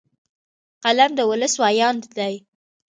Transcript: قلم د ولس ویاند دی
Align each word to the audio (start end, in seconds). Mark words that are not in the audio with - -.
قلم 0.83 1.11
د 1.15 1.19
ولس 1.29 1.53
ویاند 1.61 2.03
دی 2.17 2.35